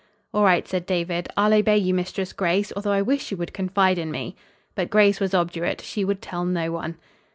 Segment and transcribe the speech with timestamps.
[0.33, 1.27] "All right," said David.
[1.37, 4.35] "I'll obey you Mistress Grace, although I wish you would confide in me."
[4.73, 5.79] But Grace was obdurate.
[5.81, 6.97] She would tell no one.